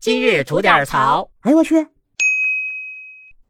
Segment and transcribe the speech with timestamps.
[0.00, 1.28] 今日吐点槽。
[1.42, 1.86] 哎呦我去！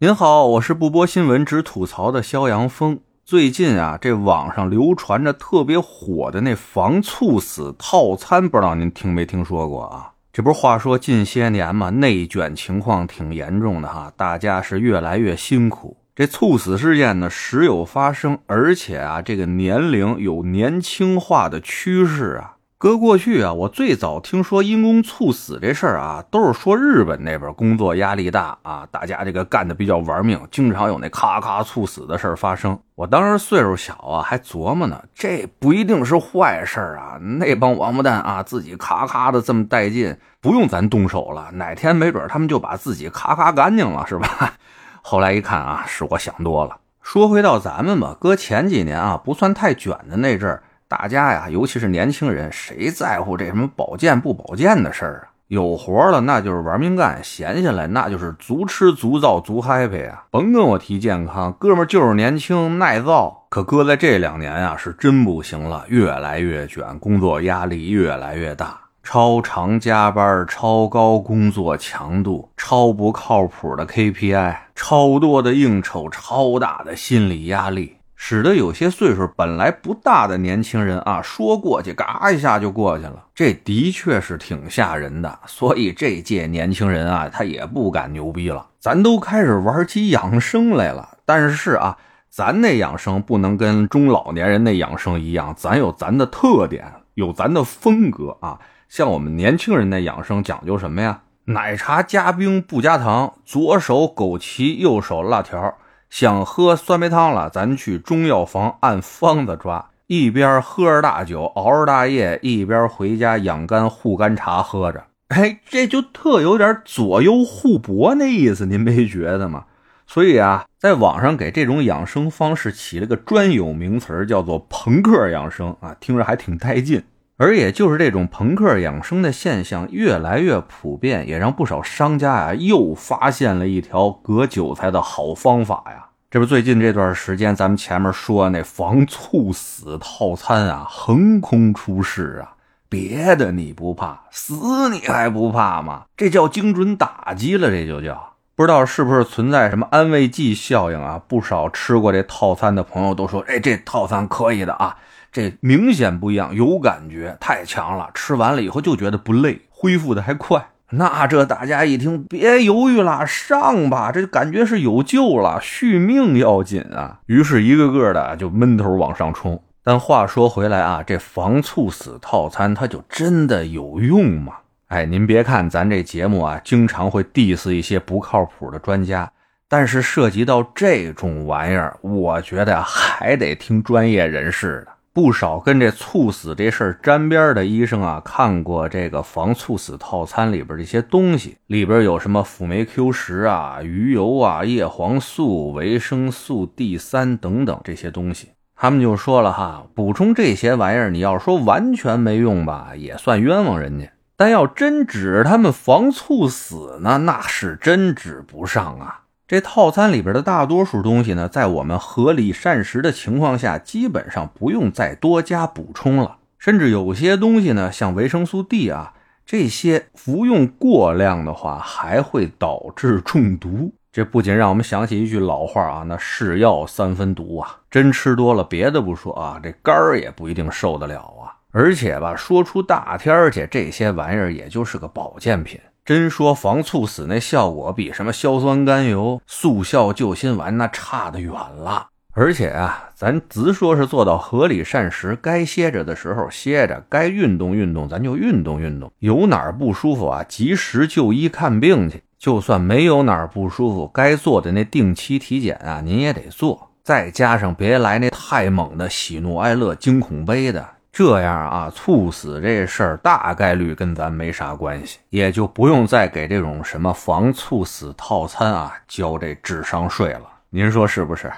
[0.00, 2.98] 您好，我是不播新闻只吐槽的肖阳峰。
[3.24, 10.14] 最近啊，这网上流传着特别火的那防猝死套餐，不知道您听没听说过啊？
[10.32, 15.98] 这不是话说近些年嘛，内卷情况挺严重的哈，大家是越来越辛苦。
[16.16, 22.56] 这猝死事件呢时有发生，而且啊，这个年龄有年轻化的趋势啊。
[22.80, 32.78] 搁过去啊，我最早听说因公猝死这事儿啊，都是说日本那边工作压力大啊，大家这个干的比较玩命，经常有那咔咔猝死的事儿发生。
[32.94, 37.18] 我当时岁数小啊，还琢磨呢，这不一定是坏事啊。
[37.20, 44.54] 那帮王八蛋啊，自己咔咔的这么带劲，不用咱动手了，哪天没准他们就把自己咔咔干净了，是吧？
[45.04, 46.78] 后来一看啊，是我想多了。
[47.02, 50.62] 说回到咱们吧，搁前几年啊，不算太卷的那阵儿。
[50.90, 55.30] 大家呀，尤其是年轻人，谁在乎这什么保健不保健的事儿啊？
[55.46, 60.24] 有活了，那就是玩命干；闲下来，那就是足吃足造足 happy 啊！
[60.32, 63.46] 甭跟我提健康，哥们儿就是年轻耐造。
[63.50, 77.96] 可搁在这两年啊，是真不行了，越来越卷，工作压力越来越大，超长加班，超高工作强度，超不靠谱的 KPI，超多的应酬，超大的心理压力。
[78.22, 85.38] 使得有些岁数本来不大的年轻人啊，说过去嘎一下就过去了，这的确是挺吓人的。
[85.46, 91.16] 所以这届年轻人啊，他也不敢牛逼了，咱都开始玩起养生来了。
[91.24, 91.96] 但是啊，
[92.28, 98.58] 咱那养生不能跟中老年人那养生一样，咱有咱的特点，有咱的风格啊。
[98.90, 101.22] 像我们年轻人那养生讲究什么呀？
[101.46, 105.74] 奶茶加冰不加糖，左手枸杞，右手辣条。
[106.10, 115.04] 想喝酸梅汤了，咱去中药房按方子抓，一边喝着大酒，熬着大夜，一边回家养肝护肝茶喝着。
[115.30, 119.66] 哎，这就特有点左右互搏那意思，您没觉得吗？
[120.08, 127.04] 所以啊，在网上给这种养生方式起了个专有名词，叫做“朋克养生”啊，听着还挺带劲。
[127.40, 136.08] 而也就是这种朋克养生的现象越来越普遍，也让不少商家啊又发现了一条割韭菜的好方法呀。
[136.30, 142.52] 这不最近这段时间，咱们前面说那防猝死套餐啊，横空出世啊，
[142.90, 146.02] 别的你不怕，死你还不怕吗？
[146.18, 148.29] 这叫精准打击了，这就叫
[148.60, 151.18] 不知道是不是存在什么安慰剂效应啊？
[151.26, 154.98] 不少吃过这套餐的朋友都说，哎，这套餐可以的啊。
[155.32, 158.10] 这明显不一样，有感觉，太强了！
[158.12, 160.62] 吃完了以后就觉得不累，恢复的还快。
[160.90, 164.12] 那这大家一听，别犹豫了，上吧！
[164.12, 167.20] 这感觉是有救了，续命要紧啊！
[167.24, 169.62] 于是，一个个的就闷头往上冲。
[169.82, 174.56] 但话说回来啊，这防猝死套餐它就真的有用吗？
[174.90, 179.30] 哎，您别看咱这节目啊，经常会 diss 一些不靠谱的专家，
[179.68, 184.88] 但是涉及到这种玩意儿，我觉得还得听专业人士的。
[185.12, 204.06] 不少跟这猝死这事儿沾边的医生啊，看过这个防猝死套餐里边这些东西，里边有什么辅酶 Q 十啊、鱼油啊、叶黄素、维生素 D 三等等这些东西，他们就说了哈，补充这些玩意儿，你要说完全没用吧，也算冤枉人家；
[204.40, 209.24] 但要真指他们防猝死呢，那是真指不上啊。
[209.46, 216.38] 这套餐里边的大多数东西呢，在我们合理膳食的情况下，基本上不用再多加补充了。
[216.58, 219.12] 甚至有些东西呢，像维生素 D 啊，
[219.44, 223.92] 这些服用过量的话，还会导致中毒。
[224.10, 231.59] 这不仅让我们想起一句老话啊，那是药三分毒啊，真吃多了，别的不说啊，这肝儿也不一定受得了啊。
[231.72, 235.80] 而且吧，说出大天儿去，这些玩意儿也就是个保健品。
[236.04, 242.08] 真说防猝死那效果比什么硝酸甘油、速效救心丸那差得远了。
[242.32, 249.12] 而且啊，咱直说是做到合理膳食，该歇着的时候歇着，该运动运动咱就运动运动。
[249.18, 252.22] 有哪儿不舒服啊，及时就医看病去。
[252.38, 256.90] 就算没有哪儿不舒服，该做的那定期体检啊，您也得做。
[257.02, 260.86] 再加上别来那太猛的喜怒哀乐惊恐悲的。
[261.12, 270.42] 这样啊，猝死这事儿大概率跟咱没啥关系，也就不用再给这种什么防猝死套餐啊交这智商税了。
[270.70, 271.52] 您说是不是？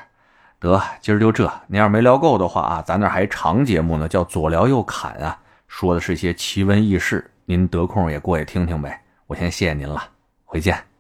[0.59, 1.53] 得，今儿就这。
[1.67, 5.37] 您要是没聊够的话啊，咱那还长节目呢，叫左聊右侃啊，
[5.69, 9.03] 说的是些奇闻异事，您得空也过去听听呗。
[9.27, 10.03] 我先谢谢您了，
[10.45, 10.92] 回见。